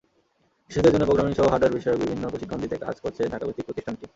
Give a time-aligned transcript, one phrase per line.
[0.71, 4.05] শিশুদের জন্য প্রোগ্রামিংসহ, হার্ডওয়্যার বিষয়ক বিভিন্ন প্রশিক্ষণ দিতে কাজ করছে ঢাকাভিত্তিক প্রতিষ্ঠানটি।